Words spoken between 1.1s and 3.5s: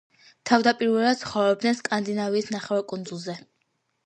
ცხოვრობდნენ სკანდინავიის ნახევარკუნძულზე.